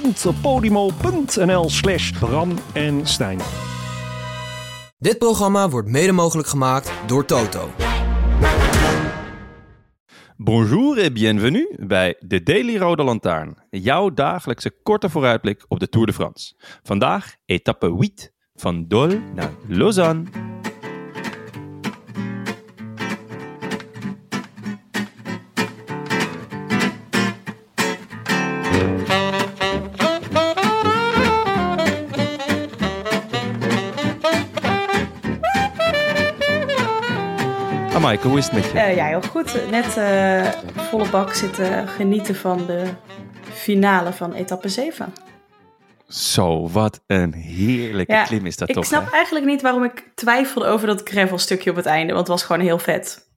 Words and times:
www.podimo.nl 0.00 1.68
slash 1.68 2.10
Bram 2.10 2.58
en 2.72 3.06
Stijn. 3.06 3.38
Dit 4.98 5.18
programma 5.18 5.68
wordt 5.68 5.88
mede 5.88 6.12
mogelijk 6.12 6.48
gemaakt 6.48 6.92
door 7.06 7.24
Toto. 7.24 7.70
Bonjour 10.36 10.98
et 10.98 11.12
bienvenue 11.12 11.76
bij 11.86 12.16
de 12.18 12.42
Daily 12.42 12.76
Rode 12.76 13.02
Lantaarn. 13.02 13.56
Jouw 13.70 14.10
dagelijkse 14.10 14.70
korte 14.82 15.08
vooruitblik 15.08 15.64
op 15.68 15.80
de 15.80 15.88
Tour 15.88 16.06
de 16.06 16.12
France. 16.12 16.54
Vandaag 16.82 17.34
etappe 17.44 17.86
8 17.86 18.32
van 18.54 18.88
Dole 18.88 19.20
naar 19.34 19.52
Lausanne. 19.68 20.39
Hoe 38.22 38.38
is 38.38 38.44
het 38.44 38.54
met 38.54 38.64
je? 38.64 38.72
Uh, 38.72 38.96
ja, 38.96 39.06
heel 39.06 39.22
goed. 39.22 39.70
Net 39.70 39.96
uh, 39.96 40.46
volle 40.76 41.08
bak 41.08 41.34
zitten 41.34 41.88
genieten 41.88 42.34
van 42.34 42.66
de 42.66 42.84
finale 43.52 44.12
van 44.12 44.32
etappe 44.32 44.68
7. 44.68 45.12
Zo, 46.08 46.68
wat 46.68 47.02
een 47.06 47.32
heerlijke 47.34 48.12
ja, 48.12 48.24
klim 48.24 48.46
is 48.46 48.56
dat 48.56 48.68
ik 48.68 48.74
toch? 48.74 48.84
Ik 48.84 48.90
snap 48.90 49.04
hè? 49.04 49.10
eigenlijk 49.10 49.46
niet 49.46 49.62
waarom 49.62 49.84
ik 49.84 50.10
twijfelde 50.14 50.68
over 50.68 50.86
dat 50.86 51.08
gravelstukje 51.08 51.70
op 51.70 51.76
het 51.76 51.86
einde, 51.86 52.12
want 52.12 52.18
het 52.18 52.36
was 52.36 52.42
gewoon 52.42 52.62
heel 52.62 52.78
vet. 52.78 53.28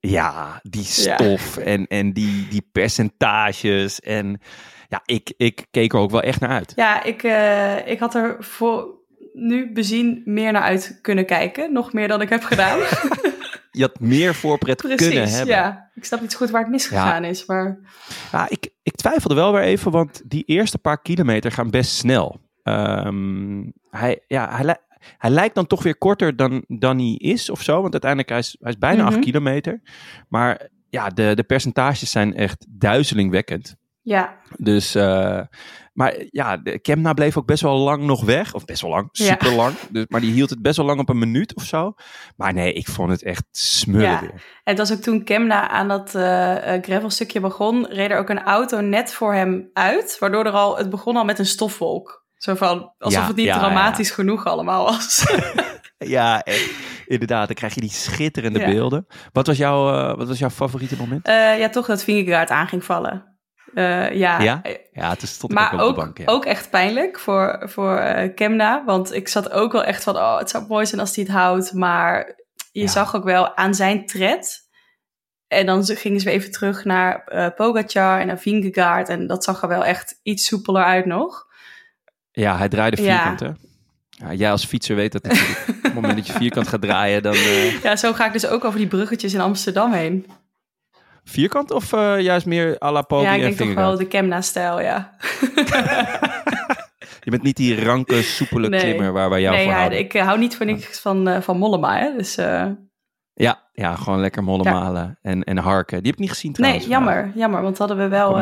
Ja, 0.00 0.60
die 0.62 0.84
stof 0.84 1.56
ja. 1.56 1.62
En, 1.62 1.86
en 1.86 2.12
die, 2.12 2.48
die 2.48 2.68
percentages. 2.72 4.00
En 4.00 4.40
ja, 4.88 5.02
ik, 5.04 5.32
ik 5.36 5.66
keek 5.70 5.92
er 5.92 5.98
ook 5.98 6.10
wel 6.10 6.22
echt 6.22 6.40
naar 6.40 6.50
uit. 6.50 6.72
Ja, 6.76 7.02
ik, 7.02 7.22
uh, 7.22 7.86
ik 7.86 7.98
had 7.98 8.14
er 8.14 8.36
voor 8.38 8.96
nu 9.32 9.72
bezien 9.72 10.22
meer 10.24 10.52
naar 10.52 10.62
uit 10.62 10.98
kunnen 11.02 11.26
kijken. 11.26 11.72
Nog 11.72 11.92
meer 11.92 12.08
dan 12.08 12.20
ik 12.20 12.28
heb 12.28 12.42
gedaan. 12.42 12.78
je 13.78 13.84
had 13.84 14.00
meer 14.00 14.34
voorpret 14.34 14.76
Precies, 14.76 15.08
kunnen 15.08 15.28
hebben. 15.28 15.54
ja. 15.54 15.90
Ik 15.94 16.04
snap 16.04 16.20
niet 16.20 16.34
goed 16.34 16.50
waar 16.50 16.60
het 16.60 16.70
misgegaan 16.70 17.22
ja. 17.22 17.28
is, 17.28 17.46
maar... 17.46 17.78
Ja, 18.32 18.48
ik, 18.48 18.70
ik 18.82 18.94
twijfelde 18.94 19.34
wel 19.34 19.52
weer 19.52 19.62
even, 19.62 19.90
want 19.90 20.22
die 20.24 20.44
eerste 20.44 20.78
paar 20.78 21.02
kilometer 21.02 21.52
gaan 21.52 21.70
best 21.70 21.90
snel. 21.90 22.40
Um, 22.62 23.72
hij, 23.90 24.24
ja, 24.26 24.56
hij, 24.56 24.76
hij 25.18 25.30
lijkt 25.30 25.54
dan 25.54 25.66
toch 25.66 25.82
weer 25.82 25.98
korter 25.98 26.36
dan, 26.36 26.64
dan 26.68 26.98
hij 26.98 27.14
is 27.14 27.50
of 27.50 27.62
zo, 27.62 27.80
want 27.80 27.92
uiteindelijk 27.92 28.30
hij 28.30 28.38
is 28.38 28.56
hij 28.60 28.70
is 28.70 28.78
bijna 28.78 29.02
mm 29.02 29.06
-hmm. 29.06 29.16
8 29.16 29.24
kilometer. 29.24 29.80
Maar 30.28 30.68
ja, 30.88 31.08
de, 31.08 31.34
de 31.34 31.42
percentages 31.42 32.10
zijn 32.10 32.34
echt 32.34 32.66
duizelingwekkend. 32.68 33.76
Ja. 34.02 34.36
Dus, 34.56 34.96
uh, 34.96 35.40
maar 35.92 36.14
ja, 36.30 36.56
de 36.56 36.78
Kemna 36.78 37.12
bleef 37.12 37.36
ook 37.36 37.46
best 37.46 37.62
wel 37.62 37.76
lang 37.76 38.02
nog 38.02 38.24
weg. 38.24 38.54
Of 38.54 38.64
best 38.64 38.80
wel 38.82 38.90
lang, 38.90 39.08
super 39.12 39.52
lang. 39.52 39.74
Ja. 39.80 39.86
Dus, 39.90 40.04
maar 40.08 40.20
die 40.20 40.32
hield 40.32 40.50
het 40.50 40.62
best 40.62 40.76
wel 40.76 40.86
lang 40.86 41.00
op 41.00 41.08
een 41.08 41.18
minuut 41.18 41.54
of 41.54 41.62
zo. 41.62 41.94
Maar 42.36 42.52
nee, 42.52 42.72
ik 42.72 42.88
vond 42.88 43.10
het 43.10 43.22
echt 43.22 43.44
smullen 43.50 44.10
ja. 44.10 44.20
weer. 44.20 44.30
En 44.30 44.76
het 44.76 44.78
was 44.78 44.92
ook 44.92 45.00
toen 45.00 45.24
Kemna 45.24 45.68
aan 45.68 45.88
dat 45.88 46.14
uh, 46.14 46.22
gravelstukje 46.82 47.40
begon, 47.40 47.86
reed 47.86 48.10
er 48.10 48.18
ook 48.18 48.28
een 48.28 48.42
auto 48.42 48.80
net 48.80 49.12
voor 49.12 49.34
hem 49.34 49.70
uit. 49.72 50.16
Waardoor 50.20 50.44
er 50.44 50.52
al, 50.52 50.76
het 50.76 50.90
begon 50.90 51.16
al 51.16 51.24
met 51.24 51.38
een 51.38 51.46
stofwolk. 51.46 52.26
Zo 52.36 52.54
van, 52.54 52.92
alsof 52.98 53.20
Ja, 53.20 53.26
het 53.26 53.36
niet 53.36 53.52
dramatisch 53.52 54.10
genoeg 54.10 54.46
allemaal 54.46 54.84
was. 54.84 55.24
Ja, 55.98 56.42
echt. 56.42 56.70
inderdaad. 57.06 57.46
Dan 57.46 57.56
krijg 57.56 57.74
je 57.74 57.80
die 57.80 57.90
schitterende 57.90 58.58
Ja. 58.58 58.66
beelden. 58.66 59.06
Wat 59.32 59.46
was, 59.46 59.56
jouw, 59.56 59.92
uh, 59.92 60.16
wat 60.16 60.28
was 60.28 60.38
jouw 60.38 60.50
favoriete 60.50 60.96
moment? 60.96 61.26
Eh, 61.26 61.58
ja, 61.58 61.68
toch 61.68 61.86
dat 61.86 62.04
Vingegaard 62.04 62.50
aan 62.50 62.68
ging 62.68 62.84
vallen. 62.84 63.37
Eh, 63.74 64.12
ja, 64.12 64.40
ja? 64.40 64.62
Ja, 64.92 65.10
het 65.10 65.28
stond 65.28 65.52
maar 65.52 65.72
ook 65.74 65.80
ook, 65.80 65.88
op 65.88 65.94
de 65.94 66.00
bank. 66.00 66.18
Ja. 66.18 66.24
ook 66.26 66.44
echt 66.44 66.70
pijnlijk 66.70 67.18
voor, 67.18 67.62
voor 67.64 67.96
eh, 67.96 68.34
Kemna. 68.34 68.82
Want 68.84 69.14
ik 69.14 69.28
zat 69.28 69.50
ook 69.50 69.72
wel 69.72 69.84
echt 69.84 70.02
van, 70.02 70.16
oh, 70.16 70.38
het 70.38 70.50
zou 70.50 70.66
mooi 70.68 70.86
zijn 70.86 71.00
als 71.00 71.14
hij 71.16 71.24
het 71.24 71.32
houdt. 71.32 71.72
Maar 71.72 72.36
je 72.72 72.80
Ja. 72.80 72.86
zag 72.86 73.16
ook 73.16 73.24
wel 73.24 73.56
aan 73.56 73.74
zijn 73.74 74.06
tred. 74.06 74.66
En 75.48 75.66
dan 75.66 75.84
gingen 75.84 76.20
ze 76.20 76.24
weer 76.26 76.34
even 76.34 76.50
terug 76.50 76.84
naar 76.84 77.22
eh 77.24 77.46
Pogacar 77.56 78.20
en 78.20 78.26
naar 78.26 78.38
Vingegaard. 78.38 79.08
En 79.08 79.26
dat 79.26 79.44
zag 79.44 79.62
er 79.62 79.68
wel 79.68 79.84
echt 79.84 80.20
iets 80.22 80.46
soepeler 80.46 80.82
uit 80.84 81.06
nog. 81.06 81.46
ja, 82.32 82.56
hij 82.56 82.68
draaide 82.68 82.96
vierkant, 82.96 83.40
hè? 83.40 83.50
Ja, 84.10 84.32
jij 84.32 84.50
als 84.50 84.64
fietser 84.64 84.96
weet 84.96 85.12
dat 85.12 85.22
natuurlijk. 85.22 85.64
Op 85.68 85.82
het 85.82 85.94
moment 85.94 86.16
dat 86.16 86.26
je 86.26 86.32
vierkant 86.32 86.68
gaat 86.68 86.80
draaien, 86.82 87.22
dan... 87.22 87.32
eh, 87.34 87.82
Ja, 87.82 87.96
zo 87.96 88.12
ga 88.12 88.26
ik 88.26 88.32
dus 88.32 88.46
ook 88.46 88.64
over 88.64 88.78
die 88.78 88.88
bruggetjes 88.88 89.34
in 89.34 89.40
Amsterdam 89.40 89.92
heen. 89.92 90.26
Vierkant 91.28 91.70
of 91.70 91.92
eh, 91.92 92.20
juist 92.20 92.46
meer 92.46 92.76
à 92.82 92.90
la 92.92 93.02
Poggi 93.02 93.24
ja, 93.24 93.32
ik 93.32 93.42
en 93.42 93.46
denk 93.46 93.58
toch 93.58 93.74
wel 93.74 93.96
de 93.96 94.06
Kemna-stijl, 94.06 94.80
ja. 94.80 95.10
Je 97.20 97.30
bent 97.30 97.42
niet 97.42 97.56
die 97.56 97.84
ranke, 97.84 98.22
soepele 98.22 98.68
Nee. 98.68 98.80
klimmer 98.80 99.12
waar 99.12 99.30
wij 99.30 99.40
jou 99.40 99.54
nee, 99.54 99.64
voor 99.64 99.72
ja, 99.72 99.78
houden. 99.78 99.98
ik 99.98 100.14
eh, 100.14 100.24
hou 100.26 100.38
niet 100.38 100.56
voor 100.56 100.66
niks 100.66 101.00
van, 101.00 101.28
eh, 101.28 101.40
van 101.40 101.58
Mollema, 101.58 101.98
hè. 101.98 102.16
Dus 102.16 102.34
Ja, 103.34 103.68
ja, 103.72 103.94
gewoon 103.96 104.20
lekker 104.20 104.44
mollen 104.44 104.72
Ja. 104.72 105.16
en, 105.22 105.44
en 105.44 105.56
harken. 105.58 105.96
Die 105.98 106.06
heb 106.06 106.14
ik 106.14 106.20
niet 106.20 106.30
gezien 106.30 106.52
trouwens. 106.52 106.82
nee, 106.82 106.92
jammer. 106.92 107.32
Jammer, 107.34 107.62
want 107.62 107.78
hadden 107.78 107.96
we 107.96 108.08
wel, 108.08 108.28
op, 108.30 108.36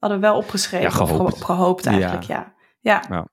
hadden 0.00 0.18
we 0.20 0.26
wel 0.26 0.36
opgeschreven. 0.36 0.86
Ja, 0.86 0.92
ge- 0.96 1.06
gehoopt. 1.06 1.44
gehoopt 1.44 1.86
eigenlijk, 1.86 2.22
ja. 2.22 2.52
Ja, 2.80 3.26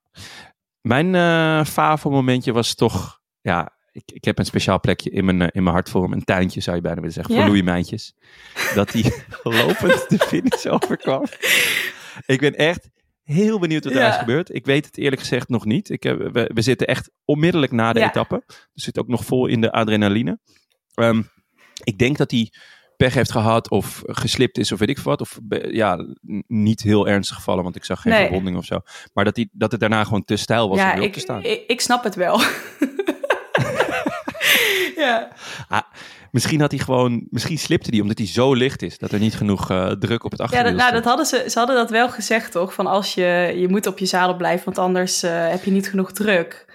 Mijn 0.82 1.66
favo 1.66 2.10
momentje 2.10 2.52
was 2.54 2.76
toch... 2.76 3.20
Ja, 3.42 3.70
ik, 3.91 4.03
ik 4.06 4.24
heb 4.24 4.38
een 4.40 4.46
speciaal 4.46 4.79
plekje 4.79 5.09
in 5.09 5.25
mijn, 5.25 5.41
eh, 5.41 5.47
in 5.52 5.63
mijn 5.63 5.75
hart 5.75 5.90
voor 5.90 6.03
hem. 6.03 6.13
Een 6.13 6.24
tuintje 6.24 6.62
zou 6.62 6.75
je 6.75 6.81
bijna 6.81 6.97
willen 6.97 7.13
zeggen. 7.13 7.34
Ja. 7.35 7.40
Voor 7.41 7.50
Louis 7.50 7.66
Mijntjes. 7.66 8.13
Dat 8.75 8.91
hij 8.91 9.13
lopend 9.44 10.09
de 10.09 10.18
finish 10.19 10.66
overkwam. 10.66 11.24
Ik 12.25 12.40
ben 12.40 12.56
echt 12.56 12.90
heel 13.24 13.59
benieuwd 13.59 13.84
wat 13.84 13.94
er 13.94 14.00
Ja. 14.00 14.09
is 14.09 14.16
gebeurd. 14.19 14.53
Ik 14.53 14.66
weet 14.66 14.85
het 14.85 14.97
eerlijk 14.97 15.22
gezegd 15.22 15.50
nog 15.50 15.66
niet. 15.66 15.90
Ik 15.90 16.03
heb, 16.03 16.18
we, 16.34 16.51
we 16.53 16.62
zitten 16.62 16.88
echt 16.88 17.12
onmiddellijk 17.25 17.72
na 17.72 17.94
de 17.94 18.00
Ja. 18.00 18.07
etappe. 18.07 18.44
Dus 18.74 18.84
zit 18.84 19.00
ook 19.00 19.07
nog 19.07 19.25
vol 19.25 19.47
in 19.47 19.62
de 19.62 19.72
adrenaline. 19.72 20.40
Ehm, 20.94 21.22
ik 21.84 21.97
denk 21.97 22.18
dat 22.18 22.31
hij 22.31 22.51
pech 22.97 23.13
heeft 23.13 23.31
gehad 23.31 23.69
of 23.69 24.01
geslipt 24.06 24.57
is 24.57 24.72
of 24.72 24.80
weet 24.80 24.90
ik 24.90 25.00
wat. 25.00 25.22
Of 25.22 25.40
ja, 25.69 26.06
niet 26.47 26.81
heel 26.81 27.07
ernstig 27.07 27.35
gevallen, 27.35 27.63
want 27.63 27.75
ik 27.75 27.84
zag 27.85 28.01
geen 28.01 28.13
Nee. 28.13 28.24
verwonding 28.24 28.57
of 28.57 28.66
zo. 28.66 28.80
Maar 29.13 29.25
dat, 29.25 29.35
hij, 29.35 29.50
dat 29.51 29.72
het 29.72 29.80
daarna 29.80 30.03
gewoon 30.03 30.24
te 30.24 30.35
stijl 30.35 30.69
was 30.69 30.78
om 30.80 30.84
ja 30.85 30.91
weer 30.94 31.01
op 31.01 31.07
ik, 31.07 31.13
te 31.13 31.19
staan. 31.19 31.44
ik, 31.44 31.63
ik 31.68 31.81
snap 31.81 32.03
het 32.03 32.16
wel. 32.16 32.41
ja. 35.01 35.28
Ah, 35.67 35.81
misschien 36.31 36.59
had 36.62 36.72
hij 36.72 36.79
gewoon, 36.79 37.28
misschien 37.29 37.57
slipte 37.57 37.89
hij 37.89 38.00
omdat 38.01 38.17
hij 38.17 38.28
zo 38.28 38.53
licht 38.53 38.81
is 38.81 38.97
dat 38.97 39.12
er 39.12 39.19
niet 39.19 39.35
genoeg 39.35 39.69
eh, 39.69 39.88
druk 39.91 40.23
op 40.23 40.31
het 40.31 40.39
Ja, 40.39 40.45
achterwiel 40.45 40.72
dat, 40.72 40.79
nou, 40.81 40.94
dat 40.94 41.03
hadden 41.06 41.25
ze, 41.25 41.45
ze 41.50 41.57
hadden 41.57 41.75
dat 41.75 41.89
wel 41.89 42.09
gezegd, 42.09 42.51
toch? 42.51 42.73
Van 42.73 42.88
als 42.88 43.13
je, 43.13 43.53
je 43.57 43.67
moet 43.69 43.88
op 43.88 43.97
je 43.97 44.06
zadel 44.06 44.35
blijven, 44.35 44.66
want 44.66 44.78
anders 44.78 45.23
eh, 45.23 45.50
heb 45.50 45.63
je 45.63 45.72
niet 45.72 45.89
genoeg 45.89 46.12
druk. 46.12 46.66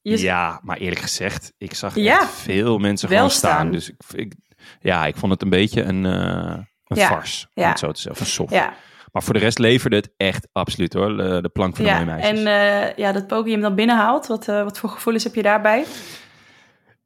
Je, 0.00 0.18
Ja, 0.20 0.60
maar 0.62 0.76
eerlijk 0.76 1.00
gezegd, 1.00 1.52
ik 1.58 1.74
zag 1.74 1.94
Ja, 1.94 2.26
veel 2.26 2.78
mensen 2.78 3.08
gewoon 3.08 3.30
staan. 3.30 3.50
staan. 3.52 3.70
Dus 3.70 3.88
ik, 3.90 3.96
ik, 4.14 4.34
ja, 4.80 5.06
ik 5.06 5.16
vond 5.16 5.32
het 5.32 5.42
een 5.42 5.48
beetje 5.50 5.82
een, 5.82 6.06
eh 6.06 6.56
een 6.84 6.96
Ja, 6.96 7.06
farce, 7.06 7.46
ja. 7.54 7.68
het 7.68 7.78
zo 7.78 7.92
te 7.92 8.00
zeggen, 8.00 8.20
een 8.24 8.30
soft. 8.32 8.52
ja, 8.52 8.74
Maar 9.12 9.22
voor 9.22 9.34
de 9.34 9.40
rest 9.40 9.58
leverde 9.58 9.96
het 9.96 10.10
echt 10.16 10.48
absoluut 10.52 10.92
hoor, 10.92 11.16
de, 11.16 11.38
de 11.42 11.48
plank 11.48 11.76
van 11.76 11.84
de 11.84 11.90
ja. 11.90 12.04
meisjes. 12.04 12.42
En 12.44 12.92
ja, 12.96 13.12
dat 13.12 13.26
Pogi 13.26 13.50
hem 13.52 13.60
dan 13.60 13.74
binnenhaalt, 13.74 14.26
wat, 14.26 14.46
wat 14.46 14.78
voor 14.78 14.88
gevoelens 14.90 15.24
heb 15.24 15.34
je 15.34 15.42
daarbij? 15.42 15.84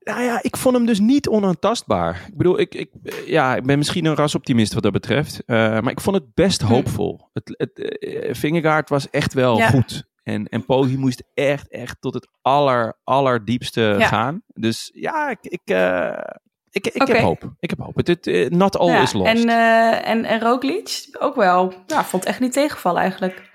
Nou 0.09 0.23
ja, 0.23 0.39
ik 0.43 0.57
vond 0.57 0.75
hem 0.77 0.87
dus 0.87 0.99
niet 1.01 1.29
onaantastbaar. 1.29 2.25
Ik 2.29 2.37
bedoel, 2.37 2.59
ik, 2.61 2.75
ik, 2.75 2.91
ja, 3.27 3.57
ik 3.57 3.63
ben 3.65 3.79
misschien 3.79 4.05
een 4.05 4.15
rasoptimist 4.15 4.75
wat 4.75 4.83
dat 4.83 4.93
betreft. 4.93 5.43
eh, 5.47 5.57
maar 5.57 5.91
ik 5.91 6.01
vond 6.01 6.17
het 6.17 6.35
best 6.35 6.61
hoopvol. 6.63 7.29
Het, 7.33 7.55
het, 7.57 7.79
eh, 7.99 8.35
Vingegaard 8.35 8.89
was 8.89 9.11
echt 9.11 9.35
wel 9.35 9.55
Hm. 9.55 9.61
Ja. 9.61 9.69
goed. 9.69 10.05
En, 10.23 10.47
en 10.49 10.65
Poggi 10.65 10.97
moest 10.99 11.23
echt, 11.35 11.69
echt 11.71 11.97
tot 12.01 12.15
het 12.15 12.29
aller, 12.43 12.99
allerdiepste 13.05 13.81
Ja. 13.99 14.07
gaan. 14.07 14.43
Dus 14.47 14.91
ja, 14.95 15.29
ik, 15.31 15.39
ik, 15.41 15.61
eh, 15.65 16.13
ik, 16.71 16.87
ik 16.87 17.07
heb 17.07 17.17
hoop. 17.17 17.53
Ik 17.61 17.71
heb 17.71 17.79
hoop. 17.79 17.97
Het, 17.97 18.07
het, 18.09 18.51
not 18.51 18.79
all 18.79 18.89
ja. 18.91 19.03
is 19.03 19.13
lost. 19.13 19.29
En, 19.29 19.49
eh 19.49 20.09
en, 20.09 20.25
en 20.25 20.41
Roglic 20.41 21.07
ook 21.19 21.35
wel. 21.35 21.73
Ja, 21.87 22.05
vond 22.05 22.25
echt 22.25 22.41
niet 22.41 22.53
tegenvallen 22.53 23.01
eigenlijk. 23.01 23.48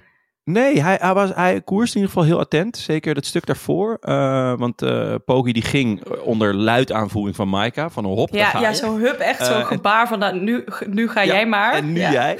Nee, 0.45 0.81
hij, 0.81 0.98
hij, 1.01 1.13
was, 1.13 1.30
hij 1.34 1.62
koerste 1.62 1.98
in 1.98 2.01
ieder 2.01 2.16
geval 2.16 2.34
heel 2.34 2.40
attent. 2.40 2.78
Zeker 2.78 3.13
dat 3.13 3.25
stuk 3.25 3.45
daarvoor. 3.45 3.98
Uh, 4.01 4.54
want 4.57 4.81
uh, 4.81 5.16
Poggi 5.25 5.54
die 5.54 5.62
ging 5.62 6.06
onder 6.06 6.56
luid 6.56 6.92
aanvoering 6.92 7.36
van 7.36 7.50
Maika. 7.50 7.90
Van 7.90 8.06
een 8.06 8.12
hop, 8.12 8.30
Ja, 8.34 8.60
ja 8.60 8.74
zo 8.74 8.98
hup, 8.98 9.19
echt 9.19 9.42
uh, 9.42 9.48
zo'n 9.48 9.56
Eh, 9.56 9.66
gebaar 9.66 10.07
van 10.07 10.19
nou, 10.19 10.40
nu, 10.40 10.63
nu 10.88 11.10
ga 11.10 11.22
ja, 11.22 11.34
jij 11.34 11.45
maar. 11.45 11.74
En 11.74 11.94
nu 11.94 12.00
ja. 12.00 12.12
jij. 12.12 12.40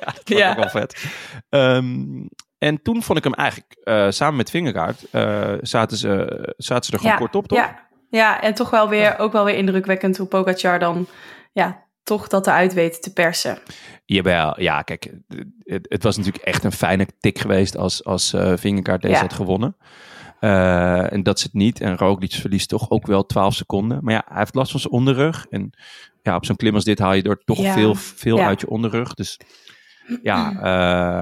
ja, 0.00 0.14
dat 0.24 0.38
was 0.38 0.48
ook 0.48 0.56
wel 0.56 0.68
vet. 0.68 1.04
Um, 1.48 2.28
en 2.58 2.82
toen 2.82 3.02
vond 3.02 3.18
ik 3.18 3.24
hem 3.24 3.34
eigenlijk, 3.34 3.76
samen 4.14 4.36
met 4.36 4.50
Vingegaard, 4.50 5.04
uh, 5.12 5.52
zaten, 5.60 5.96
ze, 5.96 6.52
zaten 6.56 6.84
ze 6.84 6.92
er 6.92 6.98
gewoon 6.98 7.16
kort 7.16 7.34
op, 7.34 7.46
toch? 7.46 7.58
Ja, 7.58 7.88
ja 8.10 8.40
en 8.40 8.54
toch 8.54 8.70
wel 8.70 8.88
weer, 8.88 9.18
ook 9.18 9.32
wel 9.32 9.44
weer 9.44 9.54
indrukwekkend 9.56 10.16
hoe 10.16 10.26
Pogacar 10.26 10.78
dan 10.78 11.06
ja, 11.52 11.84
toch 12.02 12.28
dat 12.28 12.46
eruit 12.46 12.72
weet 12.72 13.02
te 13.02 13.12
persen. 13.12 13.58
Jawel, 14.04 14.60
ja, 14.60 14.82
kijk, 14.82 15.12
het, 15.64 15.86
het, 15.88 16.02
was 16.02 16.16
natuurlijk 16.16 16.44
echt 16.44 16.64
een 16.64 16.72
fijne 16.72 17.06
tik 17.20 17.38
geweest 17.38 17.76
als, 17.76 18.04
als 18.04 18.32
uh, 18.32 18.52
Vingegaard 18.56 19.02
deze 19.02 19.14
ja. 19.14 19.20
had 19.20 19.32
gewonnen. 19.32 19.76
Uh, 20.40 21.12
en 21.12 21.22
dat 21.22 21.36
is 21.36 21.42
het 21.42 21.52
niet. 21.52 21.80
En 21.80 21.96
Roglic 21.96 22.32
verliest 22.32 22.68
toch 22.68 22.90
ook 22.90 23.06
wel 23.06 23.26
12 23.26 23.54
seconden. 23.54 23.98
Maar 24.02 24.14
ja, 24.14 24.24
hij 24.28 24.38
heeft 24.38 24.54
last 24.54 24.70
van 24.70 24.80
zijn 24.80 24.92
onderrug. 24.92 25.46
En 25.50 25.70
ja, 26.22 26.36
op 26.36 26.44
zo'n 26.44 26.56
klim 26.56 26.74
als 26.74 26.84
dit 26.84 26.98
haal 26.98 27.14
je 27.14 27.22
er 27.22 27.42
toch 27.44 27.58
ja. 27.58 27.72
veel, 27.72 27.94
veel 27.94 28.36
ja. 28.36 28.46
uit 28.46 28.60
je 28.60 28.68
onderrug. 28.68 29.14
Dus 29.14 29.38
ja, 30.22 30.52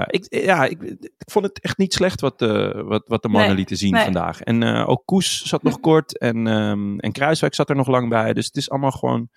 uh, 0.01 0.05
ik, 0.07 0.27
ja 0.29 0.65
ik, 0.65 0.83
ik, 0.83 1.11
vond 1.31 1.45
het 1.45 1.61
echt 1.61 1.79
niet 1.79 1.95
slecht 1.95 2.21
wat 2.21 2.39
de, 2.39 2.83
wat, 2.87 3.03
wat 3.07 3.23
de 3.23 3.29
mannen 3.29 3.49
nee, 3.49 3.59
lieten 3.59 3.77
zien 3.77 3.93
nee. 3.93 4.05
vandaag. 4.05 4.41
En 4.41 4.63
uh, 4.63 4.89
ook 4.89 5.03
Koes 5.05 5.43
zat 5.43 5.63
nog 5.63 5.81
kort 5.91 6.19
en, 6.19 6.47
um, 6.47 7.01
en 7.01 7.13
Kruiswijk 7.13 7.55
zat 7.55 7.71
er 7.71 7.77
nog 7.77 7.89
lang 7.89 8.09
bij. 8.09 8.33
Dus 8.33 8.47
het 8.47 8.57
is 8.57 8.71
allemaal 8.71 8.91
gewoon, 8.91 9.29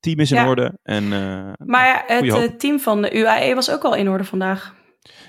team 0.00 0.18
is 0.18 0.30
in 0.30 0.36
ja. 0.36 0.48
orde. 0.48 0.78
En, 0.82 1.04
uh, 1.04 1.52
maar 1.64 1.86
ja, 1.86 2.02
het 2.06 2.24
uh, 2.24 2.42
team 2.42 2.80
van 2.80 3.02
de 3.02 3.18
UAE 3.18 3.54
was 3.54 3.70
ook 3.70 3.82
al 3.82 3.94
in 3.94 4.08
orde 4.08 4.24
vandaag. 4.24 4.74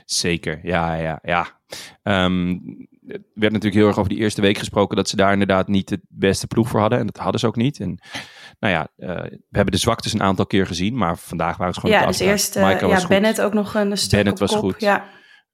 Zeker, 0.06 0.59
ja, 0.63 0.94
ja, 0.94 1.19
ja. 1.21 1.59
Um, 2.03 2.62
er 3.07 3.21
werd 3.33 3.53
natuurlijk 3.53 3.75
heel 3.81 3.88
erg 3.88 3.97
over 3.97 4.09
die 4.09 4.19
eerste 4.19 4.41
week 4.41 4.57
gesproken 4.57 4.95
dat 4.95 5.09
ze 5.09 5.15
daar 5.15 5.31
inderdaad 5.31 5.68
niet 5.68 5.89
het 5.89 6.01
beste 6.09 6.47
ploeg 6.47 6.69
voor 6.69 6.79
hadden. 6.79 7.00
En 7.00 7.06
dat 7.06 7.18
hadden 7.18 7.39
ze 7.39 7.47
ook 7.47 7.56
niet. 7.56 7.79
En 7.79 8.00
nou 8.59 8.73
ja, 8.73 8.88
uh, 8.97 9.07
we 9.29 9.39
hebben 9.51 9.73
de 9.73 9.79
zwaktes 9.79 10.13
een 10.13 10.21
aantal 10.21 10.45
keer 10.45 10.68
gezien, 10.68 10.97
maar 10.97 11.17
vandaag 11.17 11.57
waren 11.57 11.74
ze 11.74 11.79
gewoon 11.79 11.95
Ja, 11.95 12.06
dus 12.06 12.19
eerst 12.19 12.57
uh, 12.57 12.79
ja, 12.79 13.07
Bennett 13.07 13.41
ook 13.41 13.53
nog 13.53 13.74
een 13.74 13.97
stuk 13.97 14.12
Bennett 14.12 14.39
was 14.39 14.51
kop. 14.51 14.59
goed. 14.59 14.79
Ja. 14.79 15.06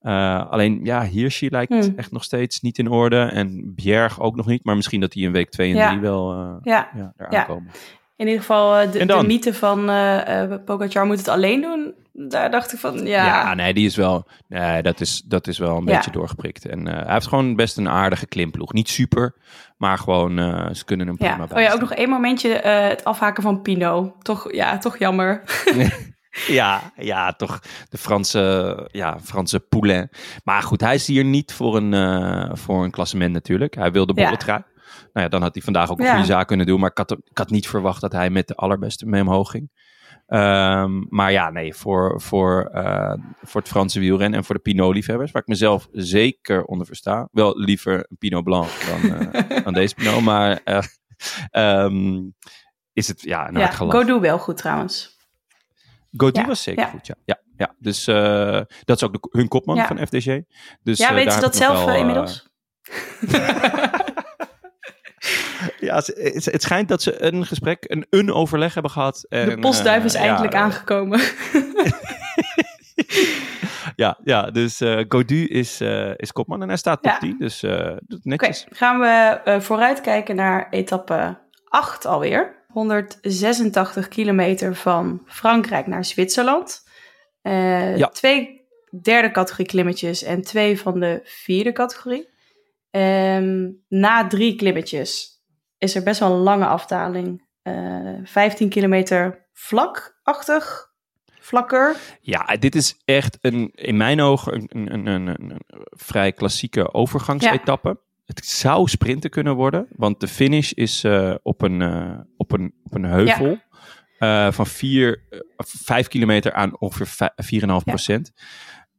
Uh, 0.01 0.49
alleen, 0.51 0.79
ja, 0.83 1.03
Hirschi 1.03 1.49
lijkt 1.49 1.71
Hmm. 1.73 1.93
echt 1.97 2.11
nog 2.11 2.23
steeds 2.23 2.61
niet 2.61 2.77
in 2.77 2.89
orde. 2.89 3.21
En 3.21 3.73
Bjerg 3.75 4.19
ook 4.19 4.35
nog 4.35 4.45
niet. 4.45 4.63
Maar 4.63 4.75
misschien 4.75 4.99
dat 4.99 5.11
die 5.11 5.25
in 5.25 5.31
week 5.31 5.49
2 5.49 5.67
en 5.75 5.85
3 5.87 5.95
Ja. 5.95 5.99
wel 5.99 6.33
uh, 6.33 6.55
Ja. 6.61 6.89
ja, 6.95 7.13
daar 7.17 7.31
Ja. 7.31 7.47
In 8.17 8.25
ieder 8.25 8.39
geval, 8.41 8.81
uh, 8.83 8.91
de, 8.91 9.23
mythe 9.25 9.53
van 9.53 9.89
uh, 9.89 10.53
Pogacar 10.65 11.05
moet 11.05 11.17
het 11.17 11.27
alleen 11.27 11.61
doen. 11.61 11.93
Daar 12.13 12.51
dacht 12.51 12.73
ik 12.73 12.79
van, 12.79 13.05
ja. 13.05 13.25
Ja, 13.25 13.53
nee, 13.53 13.73
die 13.73 13.85
is 13.85 13.95
wel, 13.95 14.27
nee, 14.47 14.81
dat, 14.81 14.99
is, 15.01 15.21
dat 15.25 15.47
is 15.47 15.57
wel 15.57 15.77
een 15.77 15.85
Ja. 15.85 15.95
beetje 15.95 16.11
doorgeprikt. 16.11 16.65
En 16.65 16.87
uh, 16.87 16.93
hij 16.93 17.13
heeft 17.13 17.27
gewoon 17.27 17.55
best 17.55 17.77
een 17.77 17.89
aardige 17.89 18.27
klimploeg. 18.27 18.73
Niet 18.73 18.89
super, 18.89 19.35
maar 19.77 19.97
gewoon, 19.97 20.39
uh, 20.39 20.67
ze 20.73 20.85
kunnen 20.85 21.07
hem 21.07 21.15
Ja. 21.19 21.27
prima 21.35 21.47
Oh 21.55 21.61
ja, 21.61 21.73
ook 21.73 21.79
nog 21.79 21.93
één 21.93 22.09
momentje 22.09 22.49
uh, 22.49 22.87
het 22.87 23.03
afhaken 23.03 23.43
van 23.43 23.61
Pino. 23.61 24.15
Toch, 24.21 24.53
ja, 24.53 24.77
toch 24.77 24.97
jammer. 24.97 25.41
Ja, 26.47 26.81
ja, 26.95 27.31
toch 27.33 27.59
de 27.89 27.97
Franse, 27.97 28.87
ja, 28.91 29.17
Franse 29.23 29.59
poulain. 29.59 30.09
Maar 30.43 30.61
goed, 30.61 30.81
hij 30.81 30.95
is 30.95 31.07
hier 31.07 31.23
niet 31.23 31.53
voor 31.53 31.75
een, 31.75 31.93
uh, 31.93 32.49
voor 32.53 32.83
een 32.83 32.91
klassement 32.91 33.33
natuurlijk. 33.33 33.75
Hij 33.75 33.91
wil 33.91 34.05
de 34.05 34.13
Ja. 34.15 34.23
bolletrui. 34.23 34.59
Nou 34.59 34.76
ja, 35.21 35.27
dan 35.27 35.41
had 35.41 35.53
hij 35.53 35.63
vandaag 35.63 35.91
ook 35.91 35.99
een 35.99 36.05
Ja. 36.05 36.11
goede 36.11 36.25
zaak 36.25 36.47
kunnen 36.47 36.65
doen. 36.65 36.79
Maar 36.79 36.89
ik 36.89 36.97
had, 36.97 37.11
ik 37.11 37.37
had 37.37 37.49
niet 37.49 37.67
verwacht 37.67 38.01
dat 38.01 38.11
hij 38.11 38.29
met 38.29 38.47
de 38.47 38.55
allerbeste 38.55 39.05
mee 39.05 39.21
omhoog 39.21 39.51
ging. 39.51 39.69
Um, 40.27 41.05
maar 41.09 41.31
ja, 41.31 41.49
nee, 41.49 41.73
voor, 41.73 42.21
voor, 42.21 42.71
uh, 42.73 43.13
voor 43.41 43.61
het 43.61 43.69
Franse 43.69 43.99
wielrennen 43.99 44.39
en 44.39 44.45
voor 44.45 44.55
de 44.55 44.61
Pinot-liefhebbers, 44.61 45.31
waar 45.31 45.41
ik 45.41 45.47
mezelf 45.47 45.87
zeker 45.91 46.63
onder 46.65 46.87
versta. 46.87 47.27
Wel 47.31 47.59
liever 47.59 48.05
een 48.09 48.17
Pinot 48.17 48.43
Blanc 48.43 48.69
dan, 48.87 49.11
uh, 49.11 49.63
dan 49.63 49.73
deze 49.73 49.95
Pinot, 49.95 50.21
maar 50.21 50.59
uh, 50.65 51.83
um, 51.83 52.35
is 52.93 53.07
het 53.07 53.21
ja, 53.21 53.47
een 53.47 53.53
ja, 53.53 53.71
hard. 53.71 53.93
Godou 53.93 54.19
wel 54.19 54.39
goed 54.39 54.57
trouwens. 54.57 55.17
Godou 56.11 56.43
Ja, 56.43 56.47
was 56.47 56.63
zeker 56.63 56.83
ja. 56.83 56.89
goed, 56.89 57.07
ja. 57.07 57.15
ja, 57.25 57.39
ja. 57.57 57.75
Dus 57.79 58.05
dat 58.83 58.95
is 58.95 59.03
ook 59.03 59.13
de, 59.13 59.27
hun 59.31 59.47
kopman 59.47 59.85
van 59.85 59.97
FDG. 60.07 60.41
Dus, 60.83 60.97
ja, 60.97 61.07
ze 61.07 61.13
heb 61.13 61.41
dat 61.41 61.55
zelf 61.55 61.85
wel, 61.85 61.95
inmiddels? 61.95 62.49
ja, 65.87 65.95
het, 65.95 66.45
het 66.45 66.61
schijnt 66.61 66.87
dat 66.87 67.01
ze 67.01 67.23
een 67.23 67.45
gesprek, 67.45 67.85
een, 67.87 68.05
een 68.09 68.33
overleg 68.33 68.73
hebben 68.73 68.91
gehad. 68.91 69.25
En, 69.29 69.49
de 69.49 69.57
postduif 69.57 70.03
is 70.03 70.13
eh, 70.13 70.21
eindelijk 70.21 70.53
ja, 70.53 70.59
aangekomen. 70.59 71.19
Ja, 73.95 74.19
ja 74.23 74.51
dus 74.51 74.81
uh, 74.81 75.03
Godu 75.07 75.45
is, 75.45 75.81
uh, 75.81 76.11
is 76.15 76.31
kopman 76.31 76.61
en 76.61 76.67
hij 76.67 76.77
staat 76.77 77.03
top 77.03 77.11
Ja. 77.11 77.17
10. 77.17 77.35
Dus 77.39 77.63
uh, 77.63 77.95
doet 78.07 78.25
netjes. 78.25 78.65
gaan 78.69 78.99
we 78.99 79.57
vooruitkijken 79.61 80.35
naar 80.35 80.67
etappe 80.69 81.37
8 81.63 82.05
alweer. 82.05 82.65
186 82.67 84.07
kilometer 84.07 84.75
van 84.75 85.21
Frankrijk 85.25 85.87
naar 85.87 86.05
Zwitserland. 86.05 86.83
Ja. 87.41 88.07
Twee 88.07 88.67
derde 89.01 89.31
categorie 89.31 89.65
klimmetjes 89.65 90.23
en 90.23 90.41
twee 90.41 90.79
van 90.79 90.99
de 90.99 91.19
vierde 91.23 91.71
categorie. 91.71 92.29
Um, 92.91 93.83
na 93.87 94.27
drie 94.27 94.55
klimmetjes 94.55 95.36
is 95.77 95.95
er 95.95 96.03
best 96.03 96.19
wel 96.19 96.31
een 96.31 96.41
lange 96.41 96.65
afdaling. 96.65 97.45
Uh, 97.63 98.19
15 98.23 98.69
kilometer 98.69 99.47
vlakachtig, 99.53 100.91
vlakker. 101.39 101.95
Ja, 102.21 102.57
dit 102.59 102.75
is 102.75 103.01
echt 103.05 103.37
een, 103.41 103.71
in 103.73 103.97
mijn 103.97 104.21
ogen 104.21 104.65
een, 104.67 105.07
een, 105.07 105.27
een, 105.27 105.61
vrij 105.89 106.31
klassieke 106.31 106.93
overgangsetappe. 106.93 107.99
Het 108.25 108.45
zou 108.45 108.87
sprinten 108.87 109.29
kunnen 109.29 109.55
worden, 109.55 109.87
want 109.95 110.19
de 110.19 110.27
finish 110.27 110.71
is 110.71 111.03
eh, 111.03 111.35
op, 111.43 111.61
een, 111.61 111.81
eh, 111.81 112.19
op, 112.37 112.51
een, 112.51 112.73
op 112.83 112.93
een 112.93 113.05
heuvel 113.05 113.59
eh, 114.17 114.51
van 114.51 114.67
4, 114.67 115.23
5 115.57 116.07
kilometer 116.07 116.53
aan 116.53 116.79
ongeveer 116.79 117.07
vij- 117.07 117.33
4,5 117.35 117.83
procent. 117.83 118.31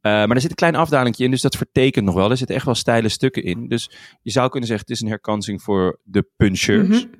Eh, 0.01 0.11
maar 0.11 0.29
er 0.29 0.41
zit 0.41 0.49
een 0.49 0.55
klein 0.55 0.75
afdaling 0.75 1.17
in, 1.17 1.31
dus 1.31 1.41
dat 1.41 1.55
vertekent 1.55 2.05
nog 2.05 2.15
wel. 2.15 2.29
Er 2.29 2.37
zitten 2.37 2.55
echt 2.55 2.65
wel 2.65 2.75
steile 2.75 3.09
stukken 3.09 3.43
in. 3.43 3.67
Dus 3.67 3.91
je 4.21 4.31
zou 4.31 4.49
kunnen 4.49 4.67
zeggen, 4.67 4.87
het 4.87 4.95
is 4.95 5.01
een 5.01 5.09
herkansing 5.11 5.61
voor 5.61 5.99
de 6.03 6.27
puncheurs. 6.37 7.05
Mhm. 7.05 7.13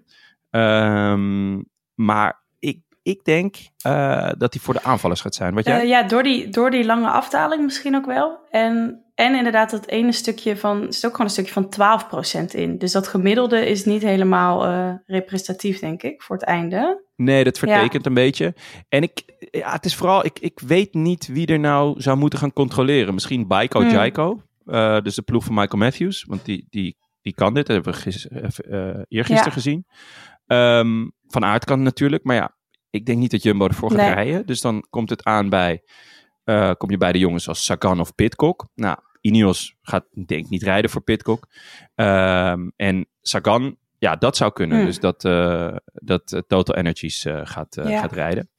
Ehm, 0.50 1.62
maar 1.96 2.44
ik, 2.60 2.82
ik 3.02 3.24
denk 3.24 3.56
eh, 3.78 4.32
dat 4.38 4.54
hij 4.54 4.64
voor 4.64 4.74
de 4.74 4.84
aanvallers 4.84 5.22
gaat 5.22 5.36
zijn. 5.36 5.54
Wat 5.54 5.66
jij? 5.66 5.82
Uh, 5.84 5.90
ja, 5.90 6.04
door 6.04 6.24
die, 6.24 6.50
door 6.50 6.72
die 6.72 6.86
lange 6.86 7.10
afdaling 7.10 7.64
misschien 7.64 7.96
ook 7.96 8.06
wel. 8.06 8.40
En, 8.50 9.04
en 9.16 9.36
inderdaad, 9.36 9.70
dat 9.70 9.88
ene 9.88 10.12
stukje 10.12 10.58
van. 10.58 10.82
Er 10.86 10.94
zit 10.94 11.06
ook 11.06 11.12
gewoon 11.12 11.28
een 11.28 11.46
stukje 11.46 11.54
van 11.54 12.44
12% 12.44 12.56
in. 12.56 12.78
Dus 12.78 12.92
dat 12.92 13.08
gemiddelde 13.08 13.66
is 13.66 13.86
niet 13.86 14.02
helemaal 14.02 14.66
representatief, 15.06 15.80
denk 15.80 16.04
ik, 16.04 16.22
voor 16.22 16.36
het 16.36 16.46
einde. 16.46 17.08
Nee, 17.20 17.44
dat 17.44 17.58
vertekent 17.60 18.06
een 18.06 18.14
beetje. 18.14 18.56
En 18.90 19.04
ik, 19.04 19.24
ja, 19.52 19.72
het 19.72 19.86
is 19.86 19.96
vooral, 19.96 20.26
ik, 20.26 20.40
ik 20.40 20.60
weet 20.60 20.94
niet 20.94 21.28
wie 21.28 21.48
er 21.48 21.60
nou 21.60 22.02
zou 22.02 22.18
moeten 22.18 22.40
gaan 22.40 22.54
controleren. 22.54 23.14
Misschien 23.14 23.48
Baiko 23.48 23.80
Hmm. 23.82 23.90
Jaiko, 23.90 24.42
uh, 24.66 25.02
dus 25.02 25.16
de 25.16 25.22
ploeg 25.22 25.44
van 25.44 25.54
Michael 25.54 25.78
Matthews, 25.84 26.24
want 26.28 26.46
die, 26.46 26.68
die, 26.70 26.98
die 27.22 27.34
kan 27.34 27.54
dit. 27.54 27.68
Dat 27.68 27.76
hebben 27.76 27.94
we 27.94 28.00
gis, 28.00 28.26
uh, 28.26 29.02
eergisteren 29.08 29.46
Ja. 29.46 29.52
gezien. 29.52 29.86
Um, 30.46 31.12
van 31.28 31.46
Aert 31.46 31.66
kan 31.66 31.82
natuurlijk, 31.84 32.24
maar 32.24 32.36
ja, 32.36 32.56
ik 32.90 33.06
denk 33.06 33.20
niet 33.20 33.32
dat 33.32 33.44
Jumbo 33.44 33.68
ervoor 33.68 33.90
gaat 33.92 34.00
Nee. 34.00 34.14
rijden. 34.14 34.46
Dus 34.46 34.62
dan 34.62 34.86
komt 34.90 35.10
het 35.10 35.24
aan 35.24 35.50
bij, 35.50 35.82
uh, 36.46 36.72
kom 36.78 36.92
je 36.92 36.98
bij 36.98 37.12
de 37.12 37.20
jongens 37.20 37.48
als 37.48 37.66
Sagan 37.66 38.00
of 38.00 38.16
Pitcock. 38.16 38.68
Nou, 38.76 38.98
Ineos 39.22 39.76
gaat 39.82 40.06
denk 40.12 40.44
ik 40.44 40.50
niet 40.50 40.64
rijden 40.64 40.90
voor 40.90 41.02
Pitcock. 41.02 41.48
Um, 41.96 42.72
en 42.76 43.08
Sagan, 43.22 43.78
ja, 44.00 44.16
dat 44.16 44.38
zou 44.38 44.52
kunnen. 44.52 44.78
Hmm. 44.78 44.86
Dus 44.86 45.00
dat, 45.00 45.24
uh, 45.24 45.76
dat 45.94 46.32
uh, 46.32 46.40
Total 46.48 46.76
Energies 46.76 47.26
uh, 47.26 47.42
gaat, 47.44 47.76
Ja. 47.76 48.00
gaat 48.00 48.12
rijden. 48.12 48.50